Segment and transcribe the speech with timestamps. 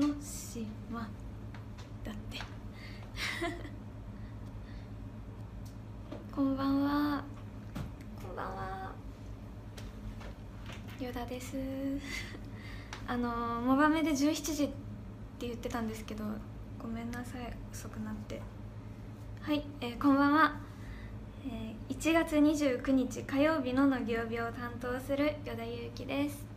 [0.00, 1.00] の島
[2.02, 2.38] だって。
[6.34, 7.22] こんばんは。
[8.20, 8.92] こんばんは。
[10.98, 11.56] ヨダです。
[13.06, 14.74] あのモバメで17時って
[15.40, 16.24] 言ってたんですけど
[16.80, 17.54] ごめんなさい。
[17.70, 18.40] 遅くなって。
[19.42, 20.56] はい、えーこんばんは、
[21.44, 26.51] えー1月29日火曜日ののぎ曜日を担当する依田祐希です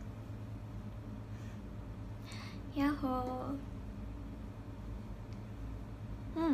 [2.76, 6.38] やっほー。
[6.38, 6.52] うん。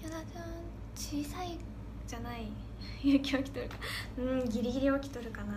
[0.00, 0.44] 依田ちゃん
[0.96, 1.56] 小さい
[2.04, 2.48] じゃない。
[3.04, 3.76] 勇気起きとるか。
[4.18, 5.52] うんギリギリ起きとるかな。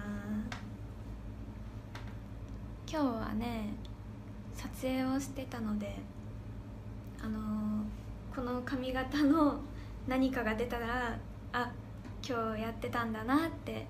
[2.88, 3.74] 今日はね
[4.54, 5.98] 撮影をしてたので
[7.20, 7.84] あのー
[8.36, 9.60] この髪型の
[10.08, 11.18] 何かが出たら
[11.52, 11.72] あ
[12.22, 13.88] 今日やってたんだなって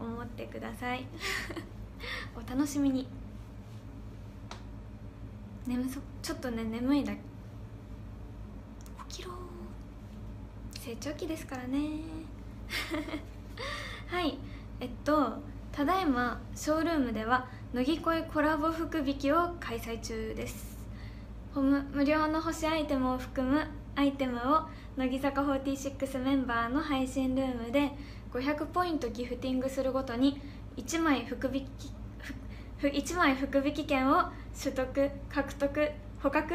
[0.00, 1.06] 思ってください。
[2.34, 3.19] お楽しみに。
[5.66, 7.12] 眠そちょっとね眠いだ
[9.08, 9.32] 起きろ
[10.80, 12.00] 成長期ですからね。
[14.08, 14.38] はい。
[14.80, 15.38] えっと
[15.72, 20.78] ただいまショールームでは乃木恋コラボ福引きを開催中です。
[21.54, 24.62] 無料の星アイテムを含むアイテムを
[24.96, 27.90] 乃木坂46メンバーの配信ルームで
[28.32, 30.40] 500ポイントギフティングするごとに
[30.76, 31.92] 1枚福引き
[32.88, 34.24] 1枚福引券を
[34.58, 35.90] 取得獲得
[36.22, 36.54] 捕獲？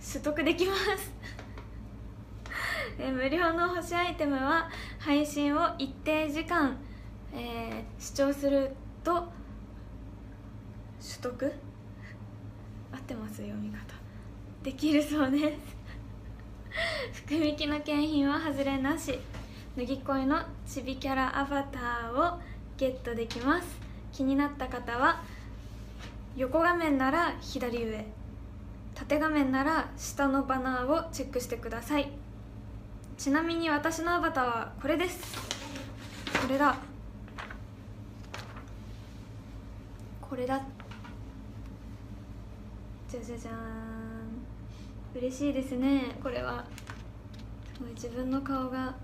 [0.00, 1.12] 取得できます。
[2.98, 6.76] え無料の星アイテムは配信を一定時間、
[7.32, 9.28] えー視聴すると
[11.00, 11.52] 取得？
[12.92, 13.94] 合ってます読み方。
[14.62, 15.76] できるそうです。
[17.26, 19.18] 福引きの景品は外れなし。
[19.76, 22.40] 脱ぎ恋のちびキャラアバターを
[22.76, 23.87] ゲットできます。
[24.18, 25.22] 気になった方は
[26.36, 28.04] 横画面なら左上
[28.96, 32.10] 縦画面なら下のバナーをチェックしてください。
[33.16, 35.38] ちなみに私のアバターはこれです。
[36.42, 36.76] これだ。
[40.20, 40.60] これだ。
[43.08, 45.20] じゃじゃじゃーん。
[45.20, 46.16] 嬉しいですね。
[46.20, 46.64] これは。
[47.72, 48.96] すごい自分の顔が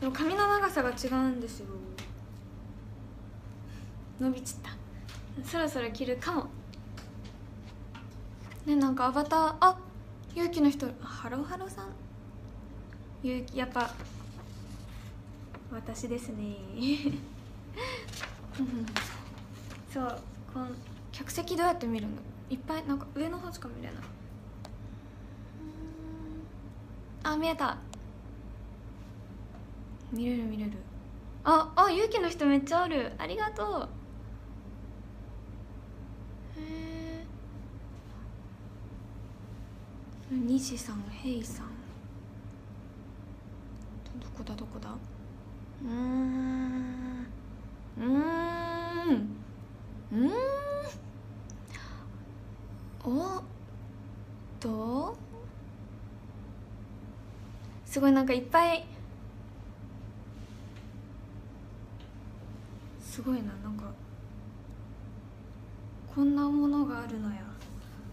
[0.00, 1.66] でも髪の長さが違うんですよ。
[4.22, 4.70] 伸びちった。
[5.44, 6.46] そろそろ切るかも。
[8.64, 9.56] ねなんかアバター。
[9.58, 9.76] あ
[10.36, 10.86] 祐希の人。
[11.00, 11.86] ハローハローさん。
[13.24, 13.90] 祐希やっぱ。
[15.72, 16.54] 私ですね。
[18.60, 18.86] う ん
[19.92, 20.18] そう。
[20.54, 20.68] この
[21.10, 22.12] 客席どうやって見るの？
[22.48, 24.02] いっぱいなんか上の方しか見れない。
[27.24, 27.76] あ見えた。
[30.12, 30.72] 見れる見れる。
[31.42, 33.12] ああ勇気の人めっちゃおる。
[33.18, 34.01] ありがとう
[40.30, 41.66] 西さんヘイさん。
[44.20, 44.90] どこだどこだ？
[44.90, 47.26] うーん。
[47.98, 48.08] うーん。
[50.12, 50.30] うーん。
[53.04, 53.42] おっ
[54.60, 55.16] と。
[57.84, 58.84] すごいなんかいっぱい。
[63.00, 63.52] すごいな。
[63.62, 63.92] なんか
[66.14, 67.36] こんなものがあるのや。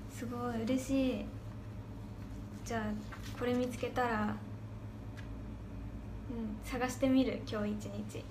[0.10, 1.26] すごい嬉しい。
[2.64, 2.84] じゃあ
[3.38, 4.36] これ見つけたら
[6.30, 7.42] うん探してみる。
[7.46, 8.24] 今日一日。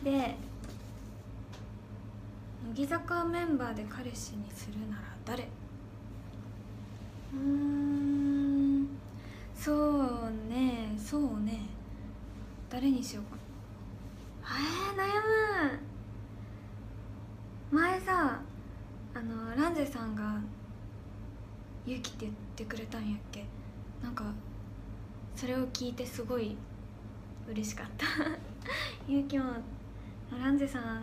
[0.02, 0.36] で
[2.64, 5.48] 乃木坂メンバーで彼氏にするなら誰？
[7.34, 8.88] うん。
[9.54, 10.94] そうね。
[10.96, 11.66] そうね。
[12.70, 13.42] 誰にしようかな。
[14.58, 15.85] えー、悩む。
[17.70, 18.40] 前さ
[19.14, 20.38] あのランゼさんが
[21.86, 23.44] 「勇気」って言ってくれたんやっけ？
[24.02, 24.24] なんか
[25.34, 26.56] それを聞いてすごい
[27.48, 28.06] 嬉しかった。
[29.08, 29.44] 勇気も
[30.38, 31.02] ランゼさん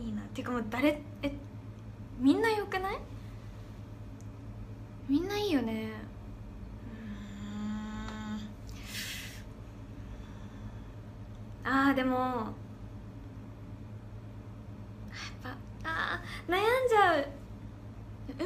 [0.00, 1.32] いいなっていうかもう誰え
[2.18, 2.98] みんなよくない？
[5.08, 5.92] みんないいよね。
[11.64, 11.70] うん。
[11.70, 12.52] あーでもや
[15.50, 17.26] っぱあー悩んじゃう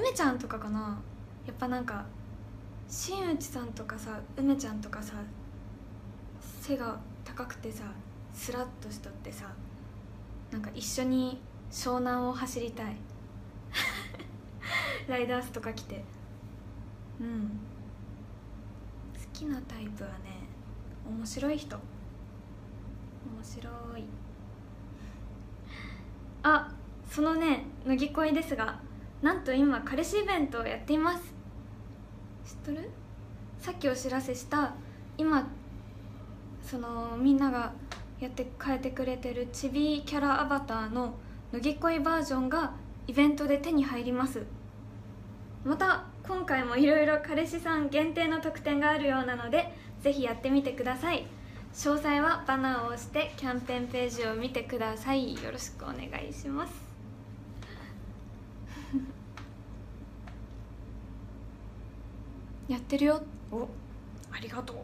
[0.02, 1.00] 梅ちゃんとかかな？
[1.46, 2.04] やっぱなんか
[2.88, 5.14] 新内さんとかさ梅ちゃんとかさ
[6.60, 7.84] 背が高くてさ
[8.34, 9.46] スラッとしとってさ
[10.50, 11.40] なんか一緒に
[11.70, 12.96] 湘南を走りたい。
[15.06, 16.04] ライダースとか着て。
[17.20, 17.48] うん。
[19.14, 20.48] 好きなタイプはね
[21.08, 21.76] 面白い人。
[21.76, 21.82] 面
[23.40, 24.04] 白い。
[26.42, 26.68] あ
[27.08, 28.80] そのね乃木恋ですが。
[29.22, 31.22] なんと今彼氏イベントをやっています。
[32.44, 32.90] 知っとる？
[33.60, 34.74] さっきお知らせした
[35.16, 35.48] 今
[36.60, 37.72] そのみんなが
[38.18, 41.14] やって変えてくれてるチビキャラアバターの
[41.52, 42.72] 乃木恋バージョンが
[43.06, 44.44] イベントで手に入ります。
[45.64, 51.26] また今回もいろいろ彼氏さん限定の特典があるようなのでぜひやってみてください。
[51.72, 55.34] 詳細はバナーを押してキャンペーンページを見てください。
[55.34, 56.91] よろしくお願いします。
[62.72, 63.20] やってるよ。
[63.50, 63.68] お
[64.32, 64.76] ありがとう。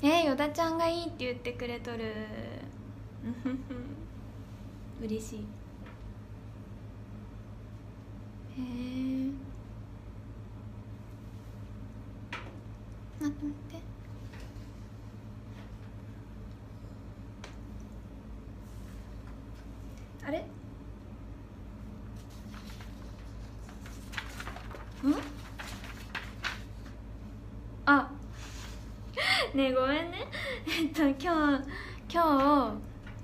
[0.00, 1.98] えー、よだちゃんがいいって言ってくれとる。
[5.02, 5.38] 嬉しい。
[5.38, 5.42] へ
[8.62, 8.64] え
[13.20, 13.76] 待って待って。
[20.26, 20.42] あれ？
[27.86, 28.08] あ。
[29.52, 30.28] ねえごめんね。
[30.80, 31.64] えっと今日
[32.08, 32.74] 今日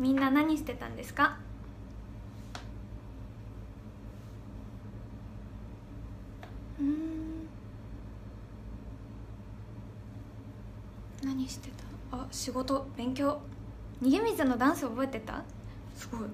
[0.01, 1.39] みんな何してたんですか？
[6.81, 7.49] うん。
[11.23, 11.71] 何して
[12.11, 12.17] た？
[12.17, 13.41] あ仕事勉強。
[14.03, 15.45] 逃げ水のダンス覚えてた？
[15.95, 16.21] すごい。
[16.23, 16.27] あ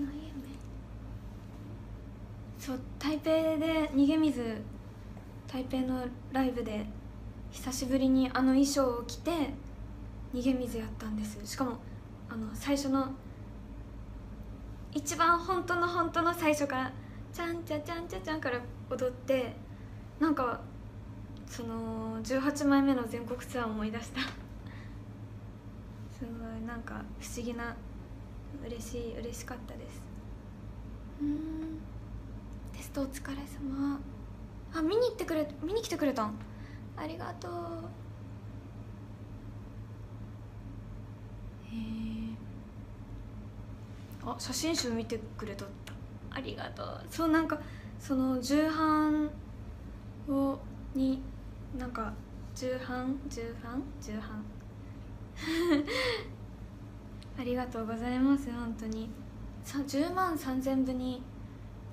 [0.00, 0.28] の夢
[2.58, 4.42] そう台北で逃げ水
[5.46, 6.86] 台北のライブで
[7.50, 9.30] 久しぶりにあの衣装を着て
[10.34, 11.38] 逃げ水やったんです。
[11.44, 11.78] しかも
[12.28, 13.08] あの最初の
[14.92, 16.92] 一番本当の本当の最初から
[17.32, 18.60] 「ちゃんちゃちゃんちゃちゃん」から
[18.90, 19.56] 踊って
[20.20, 20.60] なんか
[21.46, 24.20] その18枚目の全国ツアーを思い出した。
[24.20, 24.26] す
[26.24, 27.74] ごいなんか不思議な
[28.66, 30.02] 嬉しい嬉しかったです。
[31.20, 31.80] うん。
[32.72, 34.00] テストお疲れ様。
[34.74, 36.34] あ見に行ってくれ見に来てくれたん。
[36.96, 37.52] ありがとう。
[41.72, 42.36] へえ
[44.24, 45.64] あ写真集見てくれた
[46.30, 47.04] ありがとう。
[47.10, 47.58] そうなんか
[47.98, 49.30] その重版
[50.28, 50.58] を
[50.94, 51.22] に
[51.76, 52.12] なんか
[52.54, 53.18] 重版？
[53.28, 53.82] 重版？
[54.00, 54.44] 重版
[57.38, 59.08] ありがとうございます本当に。
[59.64, 61.22] 10万3000部に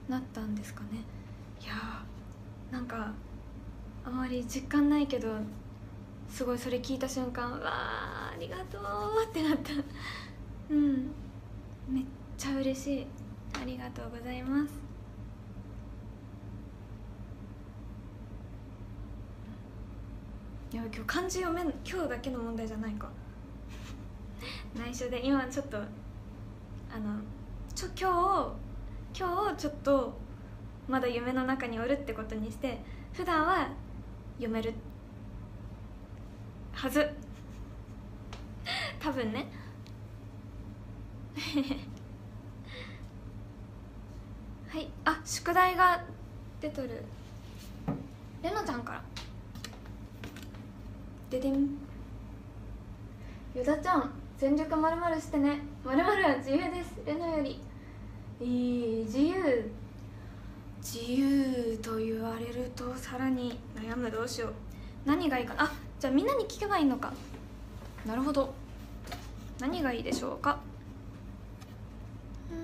[0.09, 1.03] なったんですかね。
[1.62, 3.13] いやーなんか
[4.03, 5.36] あまり実感ないけど
[6.27, 8.81] すごいそれ聞いた瞬間わあありがとう
[9.30, 9.71] ってなった。
[10.71, 11.12] うん。
[11.88, 12.03] めっ
[12.38, 13.07] ちゃ嬉しい。
[13.62, 14.74] ありがとうございます。
[20.71, 23.09] いや今日漢字読めん今日だけの問題じゃないか。
[24.77, 25.81] 内緒で今ちょっとあ
[27.00, 27.19] の
[27.74, 28.56] ちょ今
[29.13, 30.13] 日今日ちょっと
[30.88, 32.80] まだ夢の中におるってことにして
[33.13, 33.69] 普段は
[34.38, 34.74] 読める
[36.74, 37.10] はず。
[39.00, 39.48] 多分ね。
[44.68, 44.89] はい。
[45.06, 46.04] あ宿題が
[46.60, 47.04] 出とる。
[48.44, 49.04] れのちゃんから。
[51.29, 51.77] ででん。
[53.55, 54.25] よだちゃん。
[54.38, 55.60] 全力まるまるしてね。
[55.84, 56.94] まるまるは自由です。
[57.06, 57.62] レノより。
[58.42, 59.72] いい自由。
[60.82, 64.51] 自由と言われるとさらに悩むどうしよう。
[65.06, 65.56] 何がいいか。
[65.58, 67.13] あじゃあみんなに聞けばいいのか。
[68.06, 68.54] なるほど。
[69.60, 70.60] 何がいいでしょうか。
[72.51, 72.56] う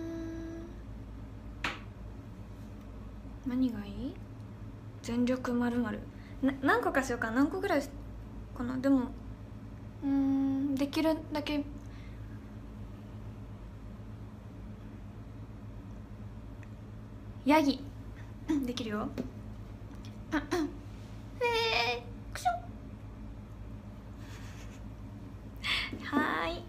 [3.47, 4.13] ん何がいい？
[5.01, 5.99] 全力まるまる。
[6.61, 7.31] 何個かしようか。
[7.31, 7.81] 何個ぐらい
[8.57, 8.77] かな。
[8.77, 9.05] でも
[10.03, 11.63] うんできるだけ
[17.45, 17.83] ヤギ。
[18.65, 19.09] できるよ。
[20.31, 22.51] えー、くしょ
[26.15, 26.63] はーい。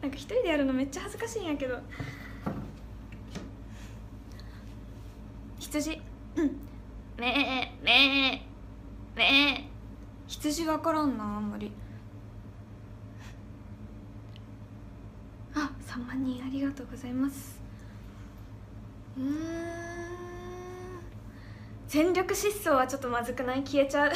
[0.00, 1.78] なんか一人でやるのめっちゃ恥ずかしいんやけど。
[5.58, 6.00] 羊。
[6.36, 6.60] うん。
[7.18, 8.46] めえめえ
[9.14, 9.24] め
[9.60, 9.76] え。
[10.28, 11.70] 羊分からんなあんまり
[15.54, 17.60] あ3万人ありがとうございます。
[19.16, 19.26] うん。
[21.88, 23.62] 全力疾走はちょっとまずくない？
[23.62, 24.12] 消えちゃう。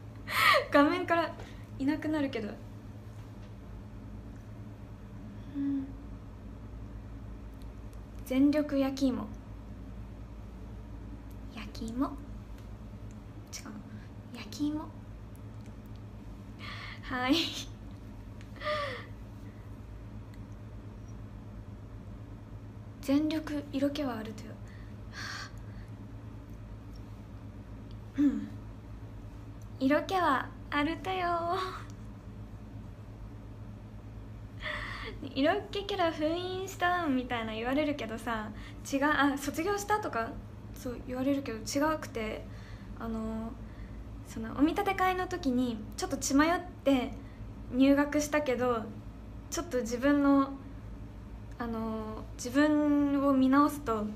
[0.72, 1.34] 画面から
[1.78, 2.48] いなくなるけど。
[5.56, 5.86] うん。
[8.24, 9.26] 全力焼き芋。
[11.54, 12.06] 焼き芋？
[12.06, 12.12] 違う。
[14.36, 14.88] 焼き芋？
[17.02, 17.34] はい。
[23.10, 24.52] 全力色気はあるとよ
[28.18, 28.22] う。
[28.22, 28.48] ん。
[29.80, 31.26] 色気はあるとよ。
[35.34, 38.52] 色気キャラ封印したみたいな言われるけどさ
[38.88, 40.30] 違うあ卒業したとか
[40.72, 42.44] そう言われるけど違くて
[42.96, 43.50] あの
[44.28, 47.10] そのお見立て会の時にちょっと血迷って
[47.72, 48.84] 入学したけど
[49.50, 50.50] ちょっと自分の
[51.60, 54.06] あの自分を見直すと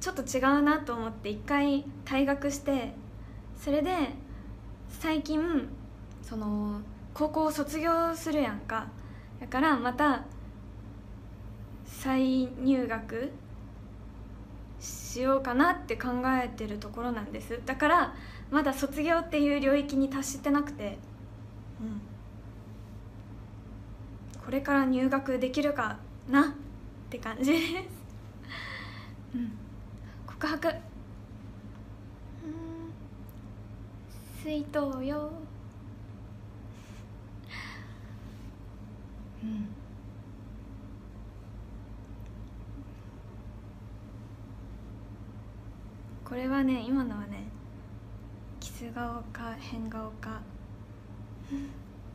[0.00, 2.92] ちょっと違うなと思って一回退学して
[3.58, 3.90] それで
[4.90, 5.66] 最近
[6.22, 6.82] その
[7.14, 8.88] 高校を卒業するやんか。
[9.40, 10.24] だからまた
[11.86, 13.32] 再入学
[14.78, 17.62] しようかなって考えてるところなんです。
[17.64, 18.14] だから
[18.50, 20.98] まだ卒業っていう領域に達してなくて
[21.80, 22.02] うん。
[24.44, 25.96] これから入学できるか
[26.28, 26.54] な
[27.10, 27.64] って感じです。
[29.34, 29.50] うん。
[30.28, 30.68] 告白。
[30.68, 30.74] うん。
[34.40, 35.32] 水筒よ。
[39.42, 39.68] うん。
[46.24, 47.42] これはね今のはね
[48.60, 50.40] キス顔か変顔か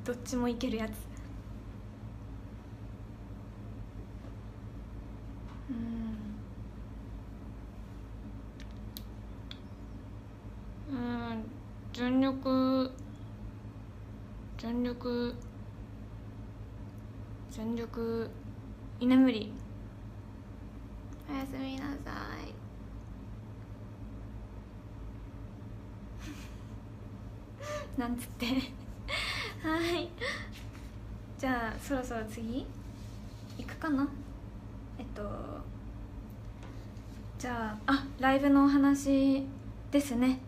[0.06, 1.15] どっちもいけるやつ。
[10.92, 11.44] うん。
[11.94, 12.92] 全力
[14.58, 15.36] 全力
[17.52, 18.30] 全力
[19.00, 19.54] 居眠り。
[21.30, 22.54] おやすみなさい。
[28.00, 28.46] なんつって。
[29.64, 30.10] はい。
[31.38, 32.66] じゃあそろそろ次？
[33.58, 34.08] 行くかな？
[34.98, 35.22] えっと
[37.38, 39.46] じゃああライブのお話
[39.92, 40.40] ですね。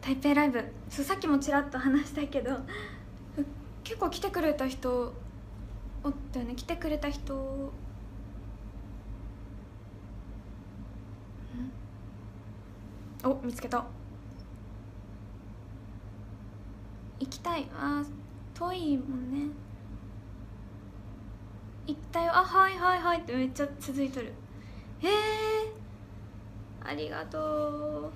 [0.00, 0.64] 台北ライブ。
[0.88, 2.50] そうさっきもちらっと話したけど
[3.84, 5.12] 結構来てくれた人
[6.02, 6.54] おったよね。
[6.54, 7.72] 来てくれた人。
[13.22, 13.84] お見つけた。
[17.18, 17.68] 行きたい。
[17.74, 18.02] あ
[18.54, 19.69] 遠いもんね。
[21.90, 22.32] 行ったよ。
[22.34, 23.18] あはいはいはい。
[23.20, 24.32] ってめっちゃ続いとる。
[25.00, 25.10] へえ
[26.82, 28.12] ありがとう。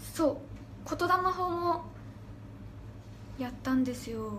[0.00, 0.96] そう。
[0.98, 1.82] 言霊法も
[3.38, 4.30] やったんですよ。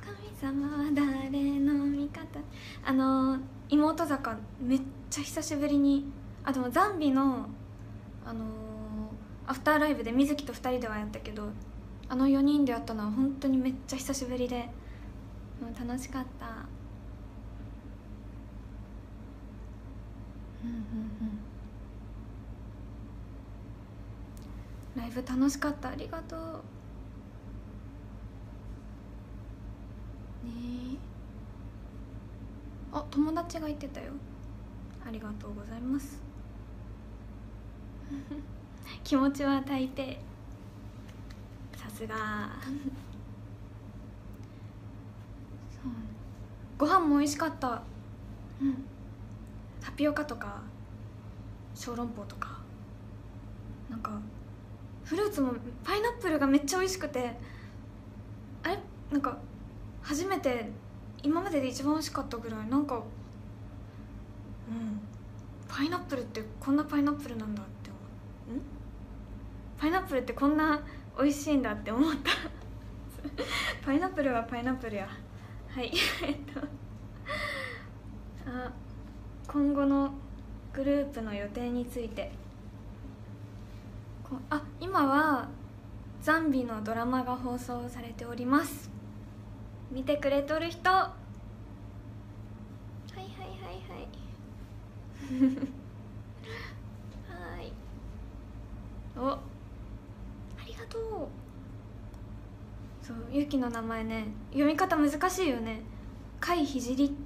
[0.00, 1.30] 神様は誰
[1.60, 2.40] の味方。
[2.84, 4.80] あの妹坂めっ
[5.10, 6.04] ちゃ久しぶりに
[6.44, 7.46] あでもザンビの
[8.26, 8.44] あの
[9.46, 11.48] アフターライブで水木と2人ではやったけど
[12.08, 14.68] あの4人でやったのは本当にめっちゃ久しぶりで
[15.60, 16.73] もう楽しかった。
[20.64, 20.78] うんうんう
[25.00, 25.02] ん。
[25.02, 25.90] ライブ楽しかった。
[25.90, 26.40] ありがとう。
[30.46, 30.96] ね
[32.92, 34.12] あ友達が言ってたよ。
[35.06, 36.22] ありがとうございます。
[39.04, 40.02] 気持ちは台北
[41.76, 42.14] さすが。
[45.70, 45.92] そう。
[46.78, 47.82] ご飯も美味しかった。
[48.62, 48.84] うん。
[49.84, 50.62] タピオカとか
[51.74, 52.58] 小籠包とか
[53.90, 54.18] なんか
[55.04, 55.52] フルーツも
[55.84, 57.36] パイナップルがめっちゃ美味しくて
[58.62, 58.78] あれ？
[59.10, 59.36] なんか
[60.02, 60.70] 初めて
[61.22, 63.02] 今までで一番美味しかったぐらいなんかうん
[65.68, 67.98] パイナップルってこんなパイナップルなんだって思
[68.56, 68.58] う。
[68.58, 68.62] ん？
[69.76, 70.80] パイナップルってこんな
[71.18, 72.30] 美味しいんだって思った。
[73.84, 75.08] パイナップルはパイナップルや。
[75.68, 75.92] はい。
[76.22, 76.60] えっと。
[78.46, 78.70] あ
[79.54, 80.10] 今後の
[80.72, 82.32] グループの予定について。
[84.50, 85.48] あ今は
[86.20, 88.90] ザンビのドラマが放送されております。
[89.92, 90.90] 見てくれとる人。
[90.90, 91.14] は
[93.12, 93.26] いはいはい
[93.88, 94.08] はい。
[97.56, 97.72] はい。
[99.16, 99.30] お。
[99.30, 99.38] あ
[100.66, 101.28] りがとう。
[103.00, 104.26] そうゆきの名前ね。
[104.50, 105.82] 読み方難しいよね。
[106.40, 107.16] 甲斐ひじり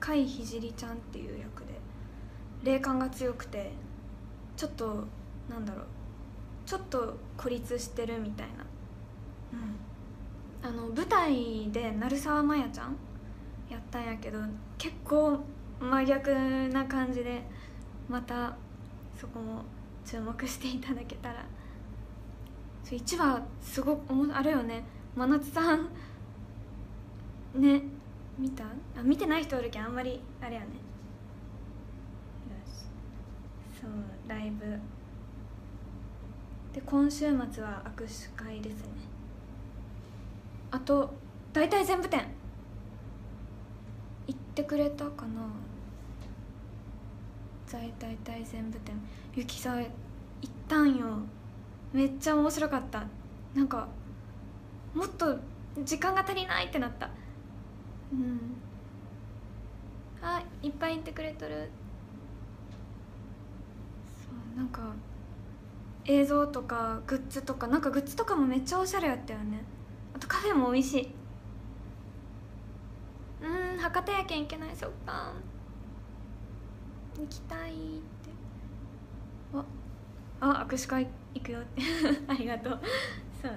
[0.00, 1.75] 甲斐ひじりちゃんっていう役で。
[2.66, 3.70] 霊感が強くて
[4.56, 5.04] ちょっと
[5.48, 5.84] なんだろう
[6.66, 8.64] ちょっと孤立してるみたいな。
[10.64, 10.68] うん。
[10.68, 12.96] あの舞台で鳴沢麻也ちゃん
[13.70, 14.40] やったんやけど
[14.76, 15.38] 結構
[15.78, 16.28] 真逆
[16.70, 17.42] な感じで
[18.08, 18.56] また
[19.16, 19.62] そこも
[20.04, 21.46] 注目していただけたら。
[22.82, 24.84] そう1話すごくあれよね。
[25.14, 25.88] 真夏さん。
[27.54, 27.82] ね。
[28.38, 28.64] 見た？
[28.64, 30.85] あ見てない人おるけんあんまりあれやね。
[33.80, 33.90] そう
[34.28, 34.64] ライブ。
[36.72, 38.88] で今週末は握手会ですね。
[40.70, 41.14] あと
[41.52, 42.26] 大体全部店
[44.26, 45.42] 行ってくれたかな。
[47.70, 48.94] 大体全部店
[49.34, 49.88] ゆきさ行っ
[50.68, 51.18] たんよ。
[51.92, 53.04] めっちゃ面白かった。
[53.54, 53.88] なんか
[54.94, 55.38] もっと
[55.84, 57.10] 時間が足りないってなった。
[58.12, 58.38] うん。
[60.22, 61.70] あいっぱい言ってくれとる。
[64.56, 64.80] なんか
[66.06, 69.62] 映像とかグッズとかなんかグッズとかもめっちゃおしゃれやったよね。
[70.14, 71.10] あとカフェも美味しい。
[73.42, 75.32] うん博多やけん行けないそっか。
[77.18, 78.30] 行きたいって。
[79.52, 79.64] あ
[80.40, 81.82] あ握手会行くよって。
[82.28, 82.80] ありがとう。
[83.42, 83.52] そう。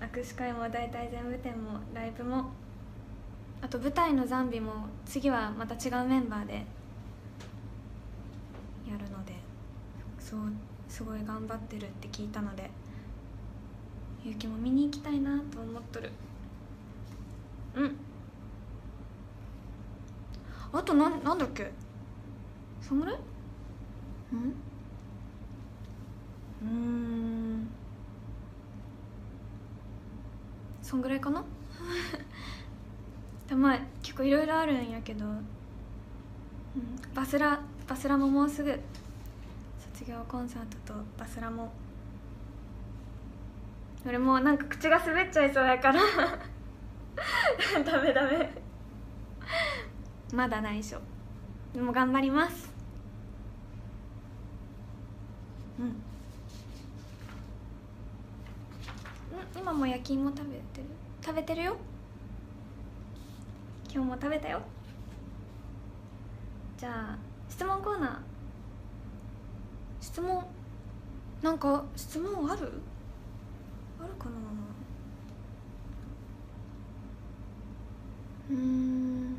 [0.00, 2.50] 握手会も大体全部店もライブも。
[3.60, 6.60] あと舞台のザンビも次はまた違うメンバーでや
[8.96, 9.17] るの。
[10.28, 10.40] そう
[10.90, 12.70] すごい頑張ってるって聞いたので
[14.22, 16.10] ゆうきも見に行きたいなと思っとる。
[17.74, 17.96] うん。
[20.70, 21.70] あとなんなんだっけ？
[22.82, 23.14] そんぐらい
[24.32, 24.54] うん？
[26.60, 27.68] うん。
[30.82, 31.42] そんぐらいかな？
[33.56, 35.42] まあ結構いろいろあるんやけど、うん、
[37.14, 38.78] バスラバスラももうすぐ
[39.98, 41.72] 卒業コンサートとバスラも
[44.06, 46.00] 俺もうなんか口が滑っちゃいそうやから。
[47.84, 48.48] ダメダメ。
[50.32, 51.00] まだ内緒
[51.74, 52.72] でも頑張ります。
[55.80, 55.96] うん。
[59.60, 60.86] 今も焼き芋食べてる？
[61.20, 61.76] 食べてるよ。
[63.92, 64.60] 今日も食べたよ。
[66.76, 67.18] じゃあ
[67.48, 68.37] 質問コーナー。
[70.08, 70.42] 質問
[71.42, 72.72] なんか質問ある？
[74.00, 74.36] あるかな？
[78.50, 79.36] うん。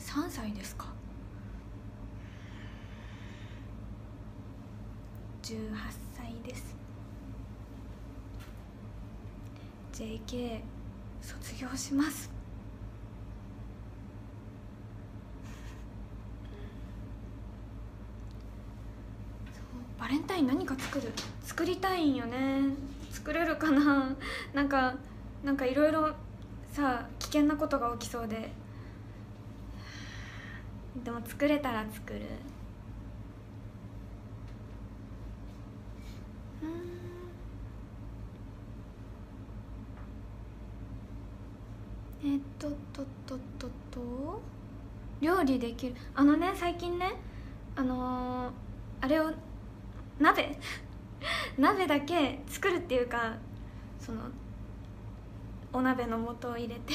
[0.00, 0.86] 3歳ですか
[5.44, 5.70] ？18
[6.12, 6.76] 歳です。
[9.92, 10.60] JK
[11.22, 12.39] 卒業します。
[20.42, 21.12] 何か作る。
[21.42, 22.62] 作りたいんよね。
[23.10, 24.08] 作れるかな。
[24.54, 24.94] なんか
[25.44, 26.14] なんかいろいろ
[26.72, 28.50] さ危険なことが起きそうで。
[31.04, 32.20] でも作れたら作る。
[42.22, 42.32] うん。
[42.32, 44.40] えっとっとっととと。
[45.20, 45.94] 料理できる。
[46.14, 47.12] あのね最近ね
[47.76, 48.52] あのー、
[49.02, 49.32] あれを
[50.20, 50.58] 鍋
[51.58, 53.36] 鍋だけ作るっていうか
[53.98, 54.20] その
[55.72, 56.92] お鍋の素を入れて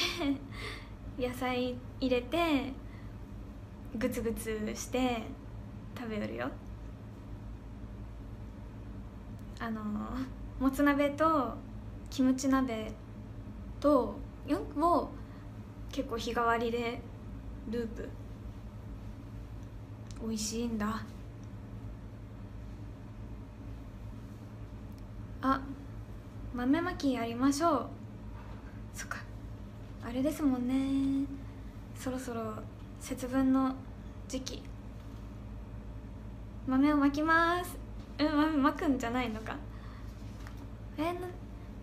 [1.18, 2.72] 野菜入れて
[3.96, 5.22] グツグツして
[5.96, 6.50] 食べよるよ。
[9.58, 9.82] あの
[10.60, 11.54] もつ鍋と
[12.10, 12.92] キムチ鍋
[13.80, 14.14] と
[14.98, 15.10] を
[15.90, 17.00] 結構日替わりで
[17.70, 18.08] ループ。
[20.20, 21.02] 美味しいんだ。
[25.42, 25.60] あ
[26.54, 27.86] 豆まきやりましょう。
[28.94, 29.18] そっか。
[30.02, 31.26] あれですもんね。
[31.94, 32.54] そろそろ
[33.00, 33.74] 節分の
[34.28, 34.62] 時期。
[36.66, 37.76] 豆をまきます。
[38.18, 39.56] うん豆まくんじゃないのか。
[40.96, 41.16] えー、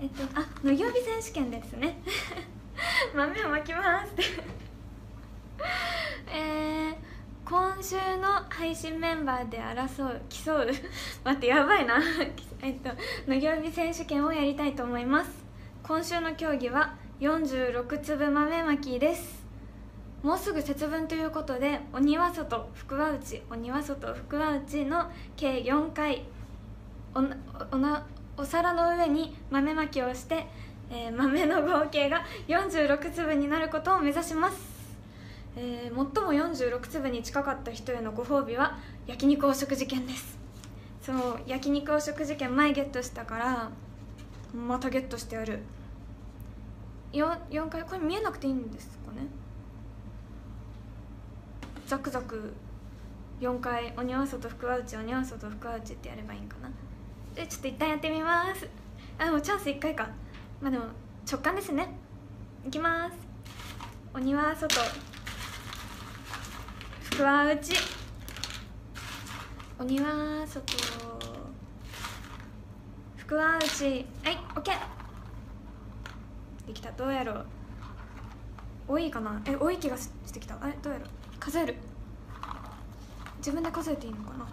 [0.01, 2.01] えっとあ農業日選手権ですね。
[3.15, 4.23] 豆をまきますって。
[6.33, 6.95] えー、
[7.45, 10.71] 今週の配信メンバーで争う競う
[11.25, 11.99] 待ってやばいな。
[12.61, 12.89] えっと
[13.27, 15.43] 農業日選手権をやりたいと思います。
[15.83, 19.43] 今週の競技は46粒豆まきです。
[20.23, 26.23] もうすぐ節分ということで鬼は外福は内鬼は外福は内の計4回
[27.13, 27.19] お
[27.75, 28.05] おな
[28.37, 30.47] お皿の上に豆まきをして、
[30.89, 34.72] えー、豆の合計が46粒になることを目指します、
[35.55, 40.37] えー、最も46粒に近かった人へのご褒美は焼肉お食事券です。
[41.01, 43.71] そう焼肉お食事券前ゲットしたから
[44.55, 45.59] またゲットしてやる。
[47.11, 49.27] 4, 4回これ見えなくていいんですかね。
[51.85, 52.53] ザクザク
[53.39, 56.71] 4回鬼は外福は内鬼は外福は内ってやればいいんかな。
[57.35, 58.67] でちょっと一旦やってみます。
[59.19, 60.09] あもうチャンス1回か。
[60.61, 60.85] まあでも
[61.29, 61.89] 直感ですね。
[62.65, 63.15] いきます。
[64.15, 65.12] 鬼は外。
[67.13, 67.73] 福は内
[69.77, 70.73] 鬼は外。
[73.17, 74.77] 福は内はいオッケー
[76.65, 76.91] できた。
[76.93, 77.45] どうやろう。
[78.87, 79.39] 多いかな。
[79.45, 80.57] え多い気がしてきた。
[80.59, 81.09] あれどうやろう。
[81.39, 81.75] 数える。
[83.37, 84.47] 自分で数えていいのかな。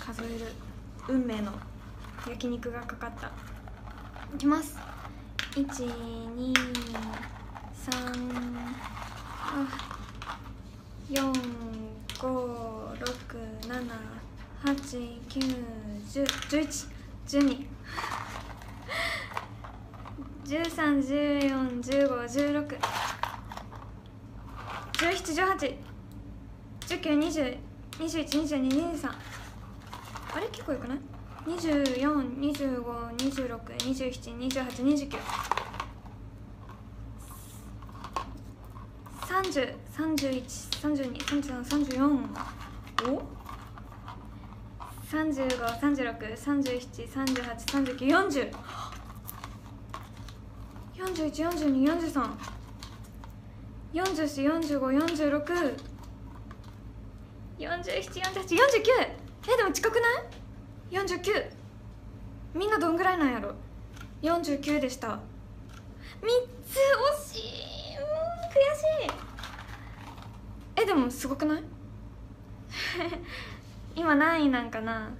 [0.00, 0.52] 数える。
[1.06, 1.52] 運命の
[2.28, 3.30] 焼肉がかかった。
[4.34, 4.76] いきます。
[5.52, 5.68] 1
[6.34, 6.52] 2
[7.92, 9.13] 3
[9.54, 11.32] 5
[12.98, 13.38] 6
[13.68, 13.86] 7
[14.64, 16.88] 8 9 1 0 1
[17.26, 17.66] 1 1
[20.44, 22.28] 2 13 14 15
[24.98, 25.78] 16 17 18
[26.86, 27.58] 19 20
[28.00, 29.08] 21 22 23
[30.34, 30.48] あれ？
[30.48, 30.98] 結構よくない
[31.46, 31.60] ?24、
[32.40, 32.82] 25、
[33.14, 35.63] 26、27、28、29 30、
[39.44, 39.68] 38、
[47.12, 48.50] 39、40
[50.96, 52.30] 41、42、43
[53.92, 55.76] 44、45、46
[57.58, 58.48] 47、48、49
[59.46, 60.04] えでも近くない
[60.90, 61.50] ?49
[62.54, 63.54] みんなどんぐらいなんやろ
[64.22, 65.08] ？49でした。
[65.08, 65.18] 3
[66.66, 66.78] つ
[67.30, 67.42] 惜しい。
[67.98, 68.04] うん
[68.54, 69.10] 悔しい
[70.84, 71.62] えでもすごくない？
[73.96, 75.10] 今何位なんかな？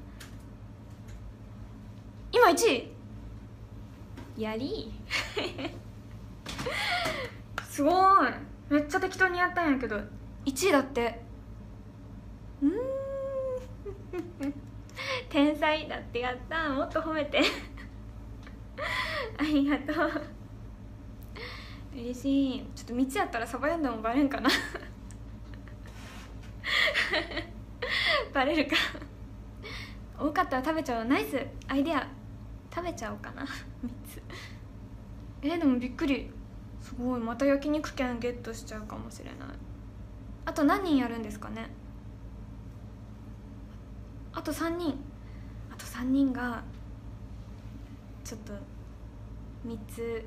[2.31, 2.92] 今1位。
[4.37, 4.92] やり。
[7.66, 7.94] すごい。
[8.68, 9.96] めっちゃ適当にやったんやけど。
[10.44, 11.22] 1位だって。
[12.62, 12.72] うん。
[15.31, 16.68] 天才だってやった。
[16.70, 17.40] もっと褒めて。
[19.38, 20.22] ありがとう。
[21.94, 22.66] 嬉しい。
[22.74, 24.50] ちょっと3つやったらサバ読んでもバレんかな
[28.32, 28.76] バレるか。
[30.18, 31.04] 多かったら食べちゃおう。
[31.04, 31.44] ナイス。
[31.68, 32.06] アイデア。
[32.74, 33.42] 食べちゃおうかな。
[33.44, 33.48] 3
[34.08, 34.22] つ。
[35.42, 36.30] えー、でもびっくり。
[36.80, 37.20] すごい。
[37.20, 39.36] また焼肉券ゲットしちゃうかもしれない。
[40.44, 41.68] あと何人やるんですかね。
[44.32, 44.98] あと3人。
[45.72, 46.62] あと3人が
[48.24, 48.52] ちょっと
[49.66, 50.24] 3つ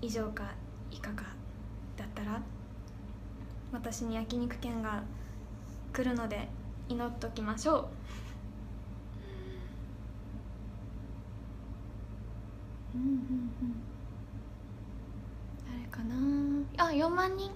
[0.00, 0.52] 以上か
[0.90, 1.24] 以下か
[1.96, 2.42] だったら
[3.72, 5.02] 私に焼肉券が
[5.92, 6.48] 来るので
[6.88, 7.90] 祈っときましょ
[12.94, 12.98] う。
[12.98, 13.22] うんうんうん。
[15.66, 16.14] 誰かな？
[16.78, 17.50] あ4万人。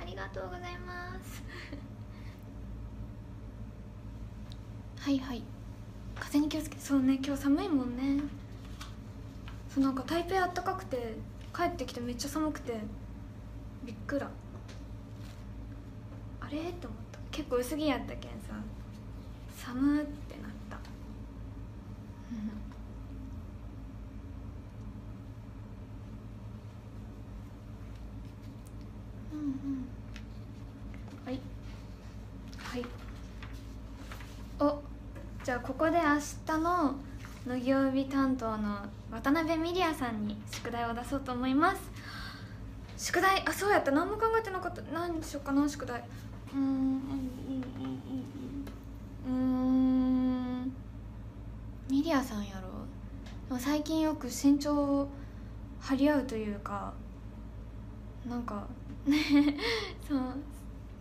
[0.00, 1.42] ありがとうございます。
[5.02, 5.42] はいはい。
[6.18, 8.22] 風に気をつけそうね今日寒いもんね。
[9.68, 11.16] そうなんか台北あったかくて
[11.54, 12.80] 帰ってきてめっちゃ寒くて
[13.84, 14.30] びっくら。
[16.40, 16.58] あれ？
[16.70, 17.05] って思った
[17.36, 18.54] 結構薄着やったけんさ
[19.58, 20.78] 寒ってなった。
[29.34, 29.86] うんうん。
[31.26, 31.38] はい。
[32.58, 32.84] はい。
[34.58, 34.80] お
[35.44, 36.02] じゃあここで明
[36.46, 36.94] 日の
[37.46, 38.78] 乃木曜日担当の
[39.12, 41.82] 渡辺美里也さんに宿題を出そうと思います。
[42.96, 43.90] 宿題あそうやった。
[43.90, 44.80] 何も考えてなかった。
[44.90, 46.02] 何しようかな宿題
[46.56, 46.70] うんうん
[49.26, 50.72] うんうん
[51.90, 52.54] ミリアさんや
[53.50, 55.08] ろ最近よく身長を
[55.80, 56.94] 張り合うというか
[58.28, 58.66] なんか
[59.06, 59.18] ね
[60.08, 60.20] そう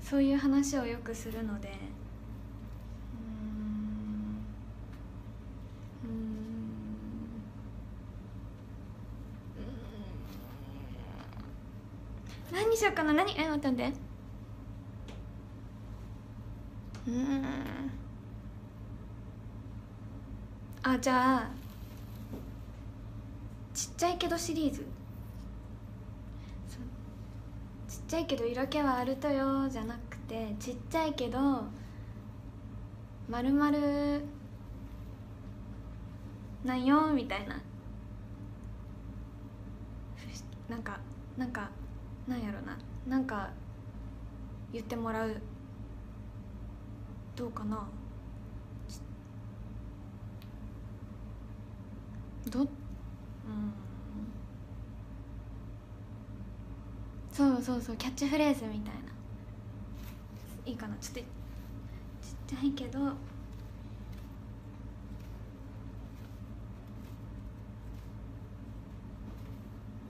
[0.01, 6.15] そういう話をよくするのでうーんうん
[12.51, 14.14] 何にしようかな何え待って待って
[17.07, 17.45] うん。
[20.83, 21.49] あじゃあ
[23.73, 24.85] ちっちゃいけどシリーズ。
[27.87, 31.39] ちっちゃいけど色気はあるとよじゃなくてちっちゃいけど
[33.27, 34.23] まるまる
[36.63, 37.61] なんよみたいな。
[40.67, 40.99] なんか
[41.37, 41.69] なんか
[42.27, 42.77] なんやろな。
[43.07, 43.49] なんか
[44.73, 45.41] 言ってもらう。
[47.35, 47.85] どうかな？
[52.49, 52.67] どうん。
[57.31, 59.01] そうそうそうキャッチフレーズみたいな。
[60.65, 60.95] いいかな？
[60.97, 61.27] ちょっとちっ
[62.47, 62.99] ちゃいけど。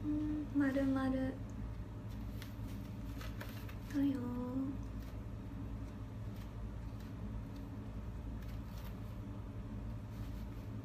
[0.05, 1.33] うんまるまる
[3.93, 4.13] だよ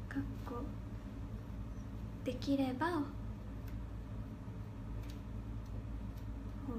[0.09, 0.55] かっこ
[2.25, 2.93] できれば方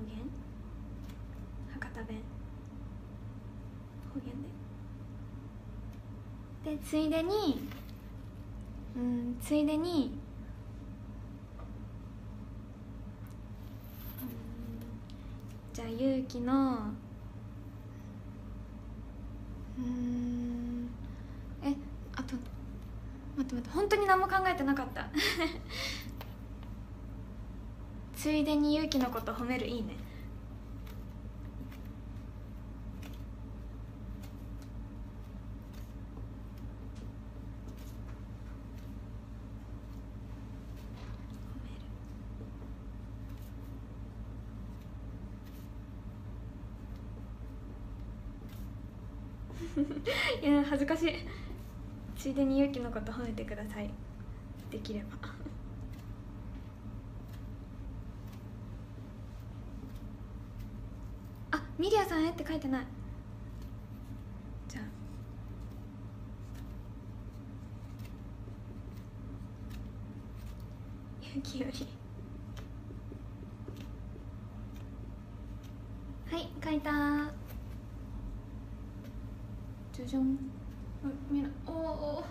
[0.09, 0.29] 言？
[1.73, 2.19] 博多弁？
[4.13, 4.33] 方言
[6.65, 6.77] で。
[6.77, 7.69] でついでに
[8.97, 10.19] うんついでに
[14.21, 14.29] うん
[15.73, 16.93] じゃあ勇気の
[19.79, 20.32] うん
[23.59, 25.09] って待って本当に何も考えてなかった。
[28.17, 29.97] ついでに勇気のこと褒めるいいね。
[50.43, 51.42] いや恥ずかしい。
[52.23, 53.91] ついでに勇気のこと褒めてください。
[54.71, 55.07] できれば。
[61.59, 62.87] あミリアさんへって書いてない。
[64.69, 64.85] じゃあ。
[71.27, 71.89] 勇気より。
[76.31, 77.33] はい書いた。
[79.93, 80.52] じゃじゃん
[81.05, 82.25] あ見えなおお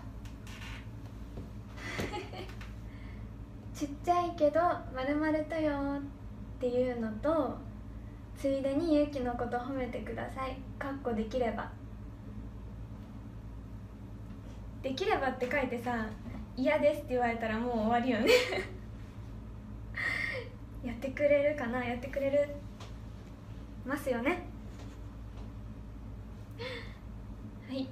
[3.74, 4.60] ちっちゃいけど
[4.94, 6.02] まるまるとよっ
[6.60, 7.58] ていうのと
[8.38, 10.58] ついでにゆうきのこと褒めてください。
[10.80, 11.72] かっこできれば。
[14.82, 16.08] できればって書いてさ
[16.58, 18.32] 嫌ですって言われたらもう終わりよね。
[20.84, 21.84] やってくれるかな？
[21.86, 22.48] やってくれる？
[23.86, 24.44] ますよね
[27.68, 27.88] はい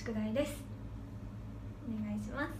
[0.00, 0.54] 宿題です。
[1.86, 2.50] お願いします。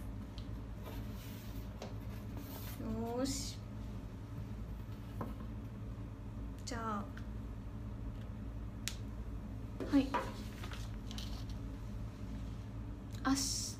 [2.83, 3.57] よーし。
[6.63, 7.03] じゃあ。
[9.91, 10.07] はい。
[13.23, 13.75] あし。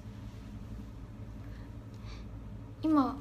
[2.82, 3.15] 今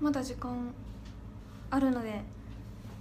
[0.00, 0.72] まだ時間
[1.70, 2.22] あるので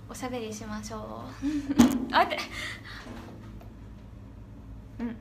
[0.10, 1.46] おしゃべりしましょう。
[2.14, 2.38] あって
[5.00, 5.16] うん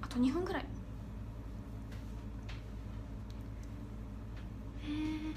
[0.00, 0.64] あと2分ぐらい
[4.84, 5.34] えー、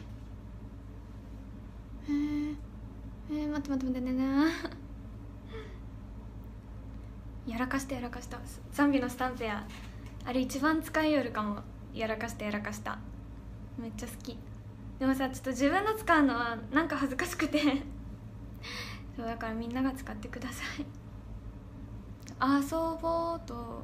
[2.08, 2.56] えー、
[3.32, 4.46] えー、待って待って待ってねね
[7.48, 8.40] やらかしたやらかした
[8.72, 9.66] ザンビのスタンプや
[10.26, 11.60] あれ一番使いよるかも
[11.94, 12.98] やらかしたやらかした。
[13.78, 14.38] めっちゃ好き。
[15.00, 17.62] でもさちょっと自分の使うのはなんか恥ずかしくて。
[19.16, 20.86] そうだからみんなが使ってください。
[22.42, 23.84] 遊ぼうと。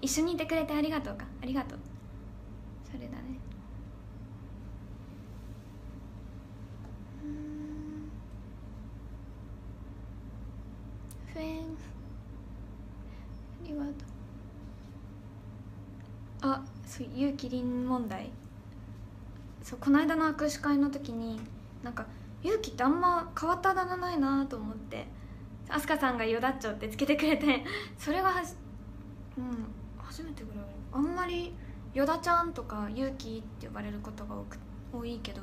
[0.00, 1.24] 一緒にいてくれてありがとうか。
[1.42, 1.78] ありがとう
[2.84, 3.38] それだね
[7.24, 8.10] うん
[11.32, 11.76] フェン
[13.64, 13.92] ありがとう
[16.42, 18.30] あそうゆうきりん問題。
[19.62, 21.40] そうこの間の握手会の時に
[21.82, 22.06] なんか
[22.42, 25.06] 勇気ってあんま変わったあだ名ないなと思って
[25.68, 27.64] 飛鳥さんが「よだっちょ」ってつけてくれて
[27.96, 28.52] それがはじ
[29.38, 29.66] うん
[29.98, 30.64] 初めてぐらい。
[30.92, 31.54] あんまり
[31.94, 34.58] 「よだちゃん」とか「勇気」って呼ばれることが多く
[34.92, 35.40] 多いけど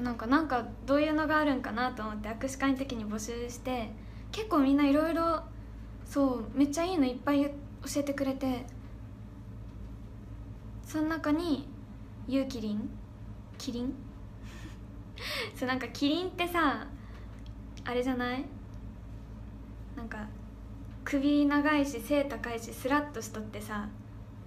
[0.00, 3.90] なんかなんかどういうのがあるんかなと思って握手会の時に募集して
[4.32, 5.42] 結構みんないろいろ
[6.04, 7.50] そうめっちゃいいのいっぱい教
[7.96, 8.64] えてくれて
[10.84, 11.68] その中に
[12.28, 12.88] 「ゆうきりん」
[13.58, 13.94] 「キリン」
[15.54, 16.86] そうなんかキリンってさ
[17.84, 18.44] あれじゃない？
[19.96, 20.26] なんか
[21.04, 23.88] 首長いし背高いしスラッとしとってさ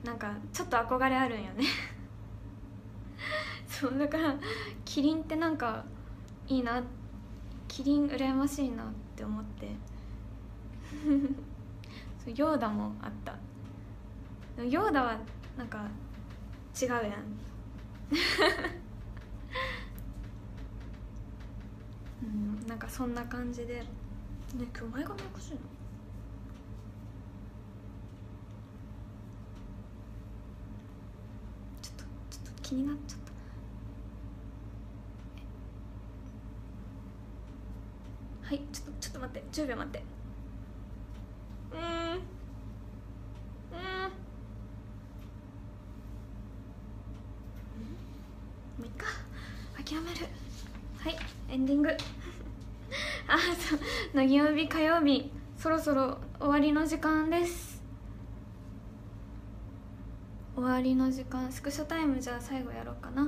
[0.04, 1.65] なんかちょっと憧れあるんよね。
[3.67, 4.36] そうだから
[4.86, 5.84] キリンってなんか
[6.47, 6.82] いいな
[7.67, 9.69] キリン羨ましいなって思って。
[12.23, 13.36] そうヨーダもあった。
[14.63, 15.17] ヨーダは
[15.58, 15.86] なんか
[16.80, 17.04] 違うやん。
[22.24, 23.76] うんなんかそんな感じで。
[23.76, 23.86] ね
[24.56, 25.58] 今日前髪おかしいの
[31.82, 33.20] ちょっとちょっと気になっちゃっ
[38.42, 38.48] た。
[38.48, 40.17] はいちょっとちょっと待って10秒待って。
[51.68, 51.90] ディング。
[53.28, 53.80] あそう。
[54.16, 54.68] 乃木曜日？
[54.68, 55.32] 火曜日。
[55.58, 57.84] そろそろ終わりの時間です。
[60.56, 61.52] 終わりの時間。
[61.52, 63.28] スクショタイムじゃあ最後やろうかな。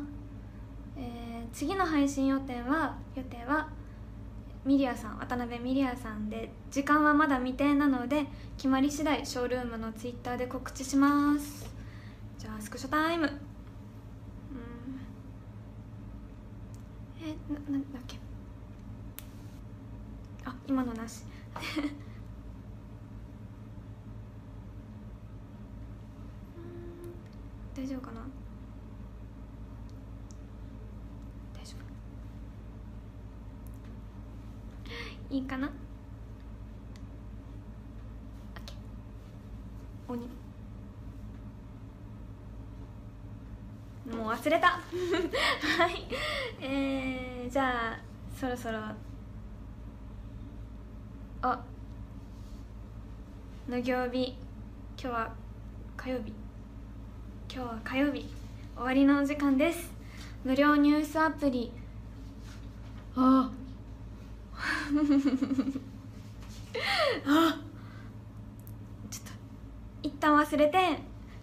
[0.95, 3.69] えー、次の配信予定は予定は
[4.65, 6.51] ミリアさん渡辺ミリアさんで。
[6.71, 8.25] 時間はまだ未定なので
[8.55, 11.67] 決まり次第ショールームのツイッターで告知します。
[12.37, 13.25] じゃあスクショタイム。
[13.25, 13.31] うん。
[17.21, 18.17] えななんだっけ？
[20.69, 21.23] 今のなし。
[27.75, 28.21] 大丈夫かな？
[31.55, 31.75] 大丈
[35.29, 35.33] 夫。
[35.33, 35.71] いいかな？
[40.07, 40.21] 鬼。
[44.15, 44.67] もう忘れた。
[44.77, 44.79] は
[45.87, 46.05] い。
[46.61, 47.99] えー、じゃあ
[48.35, 48.79] そろそろ
[53.69, 54.35] の行日
[54.99, 55.31] 今日は
[55.95, 56.33] 火曜日。
[57.53, 58.25] 今日は火曜日。
[58.75, 59.91] 終わりのお時間です。
[60.43, 61.71] 無料ニュースアプリ。
[63.15, 63.51] あ。
[67.27, 67.59] あ。
[69.11, 69.31] ちょっと
[70.01, 70.79] 一旦忘れて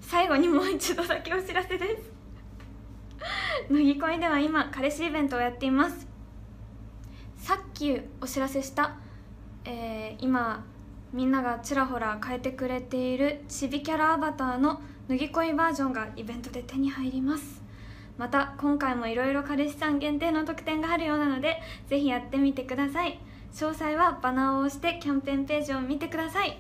[0.01, 2.11] 最後にもう一度だけお知らせです。
[3.71, 6.09] 乃木恋では今彼氏イベントをやっています。
[7.37, 8.97] さっきお知らせした
[9.65, 10.65] えー、今
[11.13, 17.63] みんながちらほら変えてくれているちびキャラアバターの脱ぎ恋バージョンがイベントで手に入ります。
[18.19, 23.19] また今回もいろいろ彼氏さん限定の特典があるようなのでぜひやってみてください。
[23.53, 26.59] 詳細はバナーを押してキャンペーンページを見てください。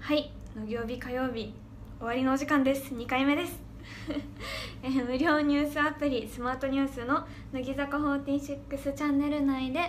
[0.00, 0.30] はい。
[0.56, 1.52] の曜日火曜日
[1.98, 2.94] 終わりのお時間です。
[2.94, 3.60] 2回目です。
[4.82, 9.80] え無料ニュースアプリスマートニュースの乃木坂46チャンネル内で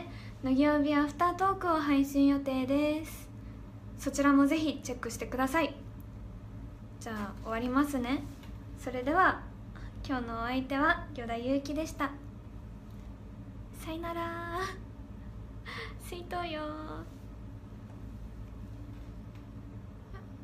[0.44, 3.25] 乃木曜日アフタートークを配信予定です。
[3.98, 5.74] そちらもぜひチェックしてください。
[7.00, 8.24] じゃあ終わりますね。
[8.78, 9.42] それでは
[10.08, 12.12] 今日のお相手は依田祐希でした。
[13.80, 14.60] さよなら。
[16.04, 16.62] 水筒よ。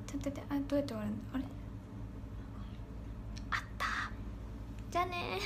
[0.08, 1.16] ちょっと待ってあどうやって終わるの？
[1.34, 1.44] あれ？
[3.52, 3.86] あった。
[4.90, 5.40] じゃあね。